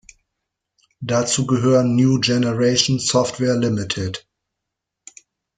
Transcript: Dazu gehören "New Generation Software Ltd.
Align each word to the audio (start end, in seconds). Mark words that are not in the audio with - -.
Dazu 1.01 1.45
gehören 1.45 1.95
"New 1.95 2.19
Generation 2.21 2.97
Software 2.97 3.53
Ltd. 3.53 4.17